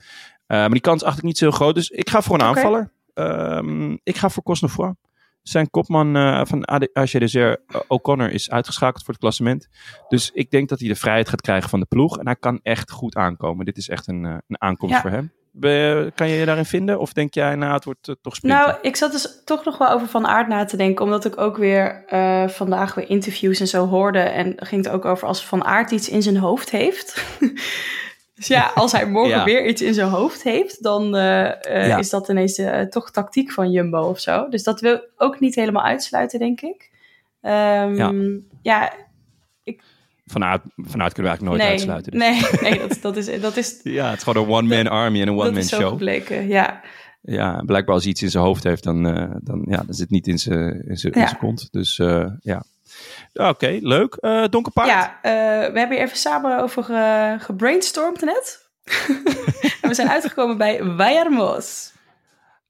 Maar 0.46 0.70
die 0.70 0.80
kans 0.80 1.04
acht 1.04 1.18
ik 1.18 1.24
niet 1.24 1.38
zo 1.38 1.50
groot. 1.50 1.74
Dus 1.74 1.88
ik 1.88 2.10
ga 2.10 2.22
voor 2.22 2.34
een 2.34 2.42
aanvaller. 2.42 2.92
Um, 3.14 4.00
ik 4.02 4.16
ga 4.16 4.28
voor 4.28 4.42
Cosnefroid. 4.42 4.94
Zijn 5.42 5.70
kopman 5.70 6.16
uh, 6.16 6.44
van 6.44 6.68
AG 6.92 7.10
Desert, 7.10 7.60
uh, 7.68 7.80
O'Connor, 7.88 8.30
is 8.30 8.50
uitgeschakeld 8.50 9.04
voor 9.04 9.12
het 9.12 9.22
klassement. 9.22 9.68
Dus 10.08 10.30
ik 10.30 10.50
denk 10.50 10.68
dat 10.68 10.78
hij 10.78 10.88
de 10.88 10.94
vrijheid 10.94 11.28
gaat 11.28 11.40
krijgen 11.40 11.70
van 11.70 11.80
de 11.80 11.86
ploeg. 11.86 12.18
En 12.18 12.26
hij 12.26 12.36
kan 12.36 12.60
echt 12.62 12.90
goed 12.90 13.14
aankomen. 13.16 13.64
Dit 13.64 13.76
is 13.76 13.88
echt 13.88 14.08
een, 14.08 14.24
uh, 14.24 14.36
een 14.48 14.60
aankomst 14.60 14.94
Ja. 14.94 15.00
voor 15.00 15.10
hem. 15.10 15.32
Kan 16.14 16.28
je 16.28 16.34
je 16.34 16.44
daarin 16.44 16.64
vinden? 16.64 16.98
Of 17.00 17.12
denk 17.12 17.34
jij, 17.34 17.54
nou, 17.54 17.72
het 17.72 17.84
wordt 17.84 18.08
uh, 18.08 18.14
toch 18.22 18.34
sprinten? 18.36 18.60
Nou, 18.60 18.78
ik 18.82 18.96
zat 18.96 19.12
dus 19.12 19.42
toch 19.44 19.64
nog 19.64 19.78
wel 19.78 19.90
over 19.90 20.08
Van 20.08 20.26
Aert 20.26 20.48
na 20.48 20.64
te 20.64 20.76
denken. 20.76 21.04
Omdat 21.04 21.24
ik 21.24 21.38
ook 21.38 21.56
weer 21.56 22.04
uh, 22.12 22.48
vandaag 22.48 22.94
weer 22.94 23.08
interviews 23.08 23.60
en 23.60 23.66
zo 23.66 23.86
hoorde. 23.86 24.18
En 24.18 24.54
ging 24.56 24.84
het 24.84 24.92
ook 24.94 25.04
over 25.04 25.28
als 25.28 25.44
Van 25.46 25.64
Aert 25.64 25.90
iets 25.90 26.08
in 26.08 26.22
zijn 26.22 26.36
hoofd 26.36 26.70
heeft. 26.70 27.24
dus 28.34 28.46
ja, 28.46 28.70
als 28.74 28.92
hij 28.92 29.06
morgen 29.06 29.36
Ja. 29.38 29.44
weer 29.44 29.66
iets 29.66 29.82
in 29.82 29.94
zijn 29.94 30.08
hoofd 30.08 30.42
heeft, 30.42 30.82
dan 30.82 31.16
uh, 31.16 31.20
uh, 31.20 31.86
Ja. 31.86 31.96
is 31.98 32.10
dat 32.10 32.28
ineens 32.28 32.58
uh, 32.58 32.80
toch 32.80 33.10
tactiek 33.10 33.52
van 33.52 33.70
Jumbo 33.70 34.00
of 34.08 34.18
zo. 34.20 34.48
Dus 34.48 34.62
dat 34.62 34.80
wil 34.80 35.00
ook 35.16 35.40
niet 35.40 35.54
helemaal 35.54 35.84
uitsluiten, 35.84 36.38
denk 36.38 36.60
ik. 36.60 36.90
Um, 37.42 37.96
Ja. 37.96 38.12
ja, 38.62 38.92
Vanuit, 40.30 40.60
vanuit 40.76 41.12
kunnen 41.12 41.32
we 41.32 41.38
eigenlijk 41.38 41.42
nooit 41.42 41.62
nee, 41.62 41.70
uitsluiten. 41.70 42.12
Dus. 42.12 42.20
nee, 42.60 42.70
nee 42.78 42.88
dat, 42.88 42.98
dat, 43.02 43.16
is, 43.16 43.40
dat 43.40 43.56
is 43.56 43.80
Ja, 43.98 44.08
het 44.10 44.16
is 44.18 44.22
gewoon 44.24 44.44
een 44.44 44.50
one-man 44.54 44.86
army 44.88 45.20
en 45.20 45.28
een 45.28 45.34
dat 45.36 45.42
one-man 45.44 45.60
is 45.60 45.68
zo 45.68 45.76
show. 45.80 45.88
gebleken, 45.88 46.48
ja. 46.48 46.80
ja, 47.20 47.62
blijkbaar 47.66 47.94
als 47.94 48.02
hij 48.02 48.12
iets 48.12 48.22
in 48.22 48.30
zijn 48.30 48.44
hoofd 48.44 48.64
heeft, 48.64 48.82
dan, 48.84 49.06
eh, 49.06 49.30
dan, 49.42 49.64
ja, 49.68 49.76
dan 49.76 49.86
zit 49.94 49.98
het 49.98 50.10
niet 50.10 50.26
in 50.26 50.38
zijn, 50.38 50.84
in 50.88 50.96
zijn, 50.96 51.12
in 51.12 51.20
Ja. 51.20 51.32
kont. 51.32 51.68
Dus 51.70 51.98
eh, 51.98 52.26
ja. 52.40 52.62
Oké, 53.32 53.78
leuk. 53.80 54.14
Eh 54.14 54.44
donker 54.50 54.72
paard. 54.72 54.88
Ja, 54.88 55.18
eh, 55.22 55.32
we 55.72 55.78
hebben 55.78 55.90
hier 55.96 56.00
even 56.06 56.16
samen 56.18 56.60
over 56.62 56.84
ge- 56.84 57.36
gebrainstormd 57.38 58.20
net. 58.20 58.68
en 59.82 59.88
we 59.88 59.94
zijn 59.94 60.08
uitgekomen 60.10 60.58
bij 60.58 60.78
Vallarmos. 60.96 61.92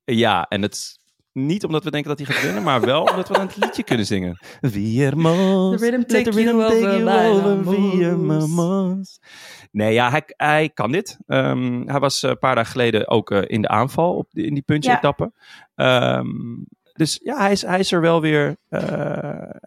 Ja, 0.05 0.47
en 0.49 0.63
het 0.63 0.75
is 0.75 1.00
niet 1.33 1.65
omdat 1.65 1.85
we 1.85 1.91
denken 1.91 2.17
dat 2.17 2.27
hij 2.27 2.35
gaat 2.35 2.45
winnen, 2.45 2.63
maar 2.63 2.81
wel 2.81 3.03
omdat 3.03 3.29
we 3.29 3.35
dan 3.35 3.47
het 3.47 3.57
liedje 3.57 3.83
kunnen 3.83 4.07
zingen. 4.07 4.39
Viermos, 4.61 5.81
The 5.81 5.91
rhythm 5.91 6.03
take 6.07 6.31
the 6.31 6.31
rhythm 6.31 6.57
you 6.57 6.69
take 6.69 6.87
over, 6.87 7.81
you 7.81 8.13
over. 8.13 9.05
Nee, 9.71 9.93
ja, 9.93 10.11
hij, 10.11 10.23
hij 10.27 10.71
kan 10.75 10.93
dit. 10.93 11.19
Ehm, 11.27 11.83
hij 11.87 12.01
was 12.01 12.23
eh, 12.23 12.31
een 12.31 12.39
paar 12.39 12.55
dagen 12.55 12.71
geleden 12.71 13.09
ook 13.09 13.31
eh, 13.31 13.43
in 13.47 13.63
de 13.63 13.69
aanval 13.69 14.17
op 14.17 14.29
in 14.33 14.55
die 14.55 14.63
puntje-etappe. 14.63 15.33
Ehm, 15.75 16.27
dus 17.01 17.21
ja, 17.23 17.37
hij 17.37 17.53
is, 17.53 17.63
hij 17.63 17.79
is 17.79 17.93
er 17.93 18.01
wel 18.01 18.21
weer, 18.21 18.57
eh, 18.69 18.81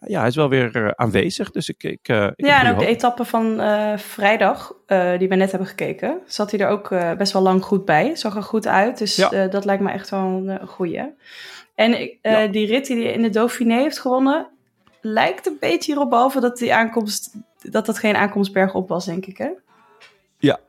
ja, 0.05 0.19
hij 0.19 0.27
is 0.27 0.35
wel 0.35 0.49
weer 0.49 0.85
eh, 0.85 0.91
aanwezig. 0.95 1.51
Dus 1.51 1.69
ik, 1.69 1.83
ik, 1.83 2.07
eh, 2.07 2.25
ik 2.35 2.45
Ja, 2.45 2.63
en 2.63 2.71
ook 2.73 2.79
de 2.79 2.85
etappe 2.85 3.25
van 3.25 3.55
vrijdag, 3.99 4.73
die 5.17 5.29
we 5.29 5.35
net 5.35 5.49
hebben 5.49 5.67
gekeken, 5.67 6.19
zat 6.25 6.51
hij 6.51 6.59
er 6.59 6.67
ook 6.67 6.89
best 7.17 7.33
wel 7.33 7.41
lang 7.41 7.63
goed 7.63 7.85
bij. 7.85 8.15
Zag 8.15 8.35
er 8.35 8.43
goed 8.43 8.67
uit, 8.67 8.97
dus 8.97 9.15
Ja. 9.15 9.47
dat 9.47 9.65
lijkt 9.65 9.83
me 9.83 9.91
echt 9.91 10.09
wel 10.09 10.19
een 10.21 10.67
goeie. 10.67 11.13
En 11.75 12.17
Ja. 12.21 12.47
die 12.47 12.67
rit 12.67 12.85
die 12.85 13.03
hij 13.03 13.13
in 13.13 13.21
de 13.21 13.29
Dauphiné 13.29 13.75
heeft 13.81 13.99
gewonnen, 13.99 14.47
lijkt 15.01 15.47
een 15.47 15.57
beetje 15.59 15.91
hierop, 15.91 16.09
behalve 16.09 16.39
dat 16.39 16.57
die 16.57 16.73
aankomst, 16.73 17.35
dat 17.61 17.85
dat 17.85 17.97
geen 17.97 18.15
aankomstberg 18.15 18.73
op 18.73 18.89
was, 18.89 19.05
denk 19.05 19.25
ik, 19.25 19.37
hè? 19.37 19.49
Ja, 20.37 20.59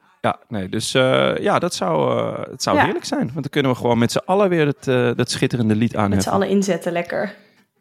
nee, 0.48 0.68
dus 0.68 0.94
eh, 0.94 1.36
ja, 1.36 1.58
dat 1.58 1.74
zou, 1.74 2.18
eh, 2.18 2.50
het 2.50 2.62
zou 2.62 2.76
Ja. 2.76 2.84
heerlijk 2.84 3.04
zijn. 3.04 3.20
Want 3.20 3.32
dan 3.34 3.50
kunnen 3.50 3.70
we 3.72 3.76
gewoon 3.76 3.98
met 3.98 4.12
z'n 4.12 4.20
allen 4.24 4.48
weer 4.48 4.66
het, 4.66 4.88
eh, 4.88 5.10
dat 5.16 5.30
schitterende 5.30 5.74
lied 5.74 6.08
Met 6.08 6.22
z'n 6.22 6.28
allen 6.28 6.48
inzetten, 6.48 6.92
lekker. 6.92 7.34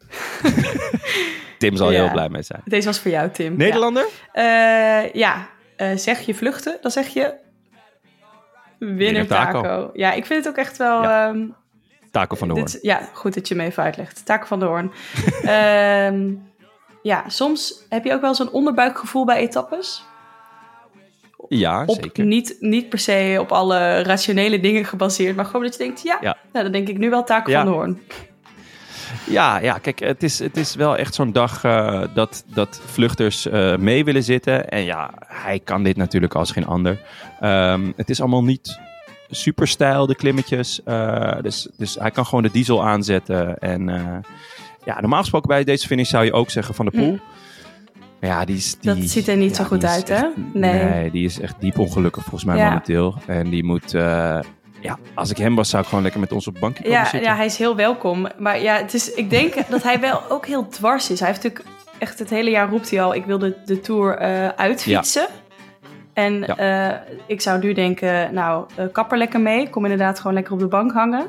Tim 1.58 1.76
zal 1.76 1.90
Ja. 1.90 2.02
heel 2.02 2.10
blij 2.10 2.28
mee 2.28 2.42
zijn. 2.42 2.60
Deze 2.64 2.86
was 2.86 2.98
voor 3.00 3.10
jou, 3.10 3.30
Tim. 3.30 3.56
Nederlander? 3.56 4.06
Ja, 4.32 5.00
ja. 5.12 5.48
Zeg 5.94 6.20
je 6.20 6.34
vluchten, 6.34 6.78
dan 6.80 6.90
zeg 6.90 7.06
je... 7.08 7.34
Winner 8.78 8.96
Winner 8.96 9.26
Taco. 9.26 9.62
Taco. 9.62 9.90
Ja, 9.92 10.12
ik 10.12 10.26
vind 10.26 10.44
het 10.44 10.52
ook 10.52 10.58
echt 10.58 10.76
wel... 10.76 11.02
Ja. 11.02 11.28
ehm, 11.28 11.46
Taco 12.10 12.36
van 12.36 12.48
de 12.48 12.54
Hoorn. 12.54 12.66
Dit, 12.66 12.78
ja, 12.82 13.08
goed 13.12 13.34
dat 13.34 13.48
je 13.48 13.54
me 13.54 13.62
even 13.64 13.82
uitlegt. 13.82 14.24
Taco 14.26 14.46
van 14.46 14.58
de 14.58 14.64
Hoorn. 14.64 14.92
Ehm, 15.42 16.32
ja, 17.02 17.24
soms 17.28 17.84
heb 17.88 18.04
je 18.04 18.12
ook 18.12 18.20
wel 18.20 18.34
zo'n 18.34 18.50
onderbuikgevoel 18.50 19.24
bij 19.24 19.36
etappes. 19.36 20.04
Ja, 21.48 21.82
Op, 21.86 21.98
zeker. 22.02 22.24
niet, 22.24 22.56
niet 22.60 22.88
per 22.88 22.98
se 22.98 23.36
op 23.40 23.52
alle 23.52 24.02
rationele 24.02 24.60
dingen 24.60 24.84
gebaseerd, 24.84 25.36
maar 25.36 25.44
gewoon 25.44 25.62
dat 25.62 25.72
je 25.72 25.78
denkt, 25.78 26.02
ja, 26.02 26.18
Ja. 26.20 26.36
Nou, 26.52 26.64
dan 26.64 26.72
denk 26.72 26.88
ik 26.88 26.98
nu 26.98 27.10
wel 27.10 27.24
Taco 27.24 27.50
Ja. 27.50 27.56
van 27.62 27.66
de 27.66 27.72
Hoorn. 27.76 28.00
Ja, 29.26 29.58
ja, 29.60 29.78
kijk, 29.78 29.98
het 29.98 30.22
is, 30.22 30.38
het 30.38 30.56
is 30.56 30.74
wel 30.74 30.96
echt 30.96 31.14
zo'n 31.14 31.32
dag 31.32 31.64
eh, 31.64 32.02
dat, 32.14 32.44
dat 32.46 32.80
vluchters 32.86 33.46
eh, 33.46 33.76
mee 33.76 34.04
willen 34.04 34.22
zitten. 34.22 34.68
En 34.68 34.84
ja, 34.84 35.10
hij 35.26 35.60
kan 35.64 35.82
dit 35.82 35.96
natuurlijk 35.96 36.34
als 36.34 36.50
geen 36.50 36.66
ander. 36.66 37.00
Ehm, 37.40 37.92
het 37.96 38.10
is 38.10 38.20
allemaal 38.20 38.44
niet 38.44 38.78
super 39.30 39.68
stijl, 39.68 40.06
de 40.06 40.14
klimmetjes. 40.14 40.82
Eh, 40.84 41.36
dus, 41.42 41.68
dus 41.76 41.94
hij 41.94 42.10
kan 42.10 42.26
gewoon 42.26 42.42
de 42.42 42.50
diesel 42.50 42.84
aanzetten. 42.84 43.58
En 43.58 43.84
ja, 44.84 45.00
normaal 45.00 45.20
gesproken 45.20 45.48
bij 45.48 45.64
deze 45.64 45.86
finish 45.86 46.10
zou 46.10 46.24
je 46.24 46.32
ook 46.32 46.50
zeggen 46.50 46.74
van 46.74 46.84
de 46.84 46.90
pool. 46.90 47.18
Ja, 48.24 48.44
die 48.44 48.56
is, 48.56 48.76
die. 48.80 48.94
Dat 48.94 49.08
ziet 49.10 49.28
er 49.28 49.36
niet 49.36 49.50
ja, 49.50 49.56
zo 49.56 49.64
goed 49.64 49.84
uit, 49.84 50.08
hè? 50.08 50.20
Nee. 50.52 50.82
Nee. 50.84 51.10
die 51.10 51.24
is 51.24 51.40
echt 51.40 51.54
diep 51.60 51.78
ongelukkig 51.78 52.22
volgens 52.22 52.44
mij 52.44 52.56
Ja. 52.56 52.64
momenteel. 52.64 53.14
En 53.26 53.50
die 53.50 53.64
moet... 53.64 53.94
eh, 53.94 54.38
ja, 54.80 54.98
als 55.14 55.30
ik 55.30 55.36
hem 55.36 55.54
was, 55.54 55.68
zou 55.70 55.82
ik 55.82 55.88
gewoon 55.88 56.02
lekker 56.02 56.20
met 56.20 56.32
ons 56.32 56.46
op 56.46 56.56
bankje 56.60 56.82
komen 56.82 56.98
Ja, 56.98 57.04
zitten. 57.04 57.30
ja, 57.30 57.36
hij 57.36 57.46
is 57.46 57.56
heel 57.56 57.76
welkom. 57.76 58.26
Maar 58.38 58.60
ja, 58.62 58.76
het 58.76 58.94
is, 58.94 59.14
ik 59.14 59.30
denk 59.30 59.54
dat 59.70 59.82
hij 59.82 60.00
wel 60.00 60.20
ook 60.30 60.46
heel 60.46 60.68
dwars 60.68 61.10
is. 61.10 61.18
Hij 61.20 61.28
heeft 61.28 61.42
natuurlijk 61.42 61.70
echt 61.98 62.18
het 62.18 62.30
hele 62.30 62.50
jaar 62.50 62.68
roept 62.68 62.90
hij 62.90 63.02
al, 63.02 63.14
ik 63.14 63.24
wil 63.24 63.38
de, 63.38 63.56
de 63.64 63.80
Tour 63.80 64.16
eh, 64.16 64.48
uitfietsen. 64.48 65.26
En 66.12 66.40
Ja. 66.40 66.56
eh, 66.56 67.14
ik 67.26 67.40
zou 67.40 67.60
nu 67.60 67.72
denken, 67.72 68.34
nou, 68.34 68.66
eh, 68.74 68.84
kapper 68.92 69.18
lekker 69.18 69.40
mee. 69.40 69.70
Kom 69.70 69.82
inderdaad 69.84 70.18
gewoon 70.18 70.34
lekker 70.34 70.52
op 70.52 70.58
de 70.58 70.66
bank 70.66 70.92
hangen. 70.92 71.26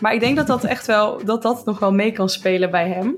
Maar 0.00 0.14
ik 0.14 0.20
denk 0.20 0.36
dat 0.36 0.46
dat 0.46 0.64
echt 0.64 0.86
wel, 0.86 1.24
dat 1.24 1.42
dat 1.42 1.64
nog 1.64 1.78
wel 1.78 1.92
mee 1.92 2.12
kan 2.12 2.28
spelen 2.28 2.70
bij 2.70 2.88
hem. 2.88 3.16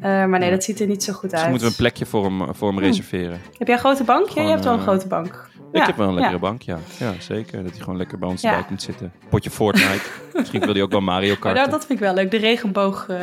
Eh, 0.00 0.24
maar 0.24 0.38
nee, 0.38 0.50
dat 0.50 0.64
ziet 0.64 0.80
er 0.80 0.86
niet 0.86 1.04
zo 1.04 1.12
goed 1.12 1.30
Dus 1.30 1.38
uit. 1.40 1.48
moeten 1.50 1.66
we 1.66 1.72
een 1.72 1.78
plekje 1.80 2.06
voor 2.06 2.24
hem, 2.24 2.54
voor 2.54 2.68
hem 2.68 2.78
Hm. 2.78 2.84
reserveren. 2.84 3.40
Heb 3.58 3.66
jij 3.66 3.76
een 3.76 3.82
grote 3.82 4.04
bank? 4.04 4.28
ja, 4.28 4.42
je 4.42 4.48
hebt 4.48 4.64
wel 4.64 4.72
een 4.72 4.78
eh, 4.78 4.84
grote 4.86 5.06
bank. 5.06 5.46
Ik 5.72 5.78
Ja, 5.80 5.86
heb 5.86 5.96
wel 5.96 6.08
een 6.08 6.14
lekkere 6.14 6.34
ja. 6.34 6.40
bank, 6.40 6.62
ja. 6.62 6.78
Ja, 6.98 7.12
zeker. 7.18 7.62
Dat 7.62 7.70
hij 7.72 7.80
gewoon 7.80 7.96
lekker 7.96 8.18
bij 8.18 8.28
ons 8.28 8.42
Ja. 8.42 8.50
erbij 8.50 8.64
komt 8.66 8.82
zitten. 8.82 9.12
Potje 9.28 9.50
Fortnite. 9.50 10.00
Misschien 10.34 10.60
wil 10.60 10.72
hij 10.72 10.82
ook 10.82 10.90
wel 10.90 11.00
Mario 11.00 11.34
Kart. 11.40 11.54
nou, 11.56 11.70
dat 11.70 11.86
vind 11.86 11.98
ik 12.00 12.04
wel 12.04 12.14
leuk. 12.14 12.30
De 12.30 12.36
regenboog 12.36 13.06
eh, 13.08 13.20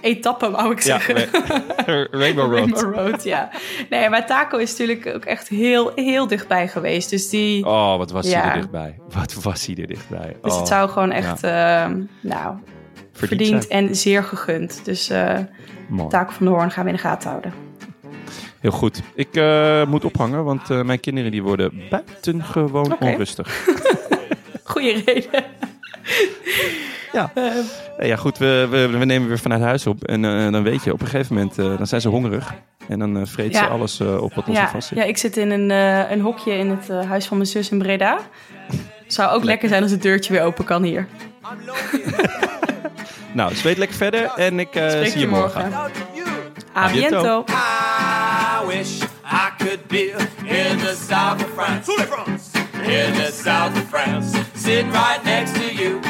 etappe, 0.00 0.50
wou 0.50 0.72
ik 0.72 0.80
zeggen. 0.80 1.16
Ra- 1.16 2.06
Rainbow 2.20 2.54
Road. 2.56 2.80
Rainbow 2.80 2.94
Road, 2.94 3.24
ja. 3.24 3.50
Nee, 3.90 4.08
maar 4.08 4.26
Taco 4.26 4.56
is 4.58 4.70
natuurlijk 4.70 5.06
ook 5.14 5.24
echt 5.24 5.48
heel, 5.48 5.92
heel 5.94 6.26
dichtbij 6.26 6.68
geweest. 6.68 7.10
Dus, 7.10 7.28
die, 7.28 7.66
Oh, 7.66 7.96
wat 7.96 8.10
was 8.10 8.32
hij 8.32 8.42
er 8.42 8.52
dichtbij. 8.54 8.98
Wat 9.14 9.34
was 9.34 9.66
hij 9.66 9.76
er 9.76 9.86
dichtbij. 9.86 10.36
dus 10.42 10.52
oh, 10.52 10.58
het 10.58 10.68
zou 10.68 10.88
gewoon 10.90 11.10
echt, 11.10 11.42
ehm, 11.42 12.00
nou, 12.20 12.54
verdiend 13.14 13.66
en 13.66 13.96
zeer 13.96 14.24
gegund. 14.24 14.80
Dus 14.84 15.08
eh 15.10 15.38
Mooi. 15.88 16.08
Taco 16.08 16.32
van 16.32 16.46
de 16.46 16.52
Hoorn 16.52 16.70
gaan 16.70 16.84
we 16.84 16.90
in 16.90 16.96
de 16.96 17.02
gaten 17.02 17.28
houden. 17.30 17.52
Heel 18.60 18.70
goed. 18.70 19.02
Ik 19.14 19.28
eh, 19.36 19.86
moet 19.86 20.04
ophangen, 20.04 20.44
want 20.44 20.70
eh, 20.70 20.82
mijn 20.82 21.00
kinderen 21.00 21.30
die 21.30 21.42
worden 21.42 21.72
buitengewoon 21.90 22.92
Oké. 22.92 23.04
onrustig. 23.04 23.66
Goeie 24.64 25.02
reden. 25.04 25.44
Ja. 27.12 27.32
Ja, 27.98 28.16
goed. 28.16 28.38
We, 28.38 28.66
we, 28.70 28.98
we 28.98 29.04
nemen 29.04 29.28
weer 29.28 29.38
vanuit 29.38 29.62
huis 29.62 29.86
op. 29.86 30.04
En 30.04 30.24
eh, 30.24 30.52
dan 30.52 30.62
weet 30.62 30.84
je, 30.84 30.92
op 30.92 31.00
een 31.00 31.06
gegeven 31.06 31.34
moment 31.34 31.58
eh, 31.58 31.76
dan 31.76 31.86
zijn 31.86 32.00
ze 32.00 32.08
hongerig. 32.08 32.54
En 32.88 32.98
dan 32.98 33.16
eh 33.16 33.22
vreet 33.26 33.52
Ja. 33.52 33.58
ze 33.58 33.66
alles 33.66 34.00
eh, 34.00 34.22
op 34.22 34.34
wat 34.34 34.46
ons 34.48 34.56
ja, 34.56 34.62
er 34.62 34.68
vast 34.68 34.88
zit. 34.88 34.98
ja, 34.98 35.04
ik 35.04 35.16
zit 35.16 35.36
in 35.36 35.50
een, 35.50 35.70
eh, 35.70 36.10
een 36.10 36.20
hokje 36.20 36.52
in 36.52 36.70
het 36.70 36.90
eh, 36.90 37.08
huis 37.08 37.26
van 37.26 37.36
mijn 37.36 37.48
zus 37.48 37.70
in 37.70 37.78
Breda. 37.78 38.18
Zou 39.06 39.30
ook 39.36 39.44
lekker 39.44 39.68
zijn 39.68 39.82
als 39.82 39.90
het 39.90 40.02
deurtje 40.02 40.32
weer 40.32 40.42
open 40.42 40.64
kan 40.64 40.82
hier. 40.82 41.06
Nou, 43.34 43.54
zweet 43.54 43.78
lekker 43.78 43.96
verder. 43.96 44.30
En 44.36 44.58
ik 44.60 44.74
eh, 44.74 44.88
Spreek 44.90 45.10
zie 45.10 45.20
je 45.20 45.26
morgen. 45.26 45.72
A 46.76 46.90
biento. 46.90 47.22
biento. 47.22 47.44
I 47.48 48.66
wish 48.66 49.02
I 49.24 49.50
could 49.58 49.86
be 49.86 50.10
in 50.44 50.78
the 50.78 50.94
south 51.08 51.42
of 51.44 51.50
France. 51.54 51.92
In 52.82 53.12
the 53.14 53.30
south 53.32 53.76
of 53.76 53.88
France, 53.88 54.38
sitting 54.54 54.92
right 54.92 55.24
next 55.24 55.54
to 55.54 55.74
you. 55.74 56.00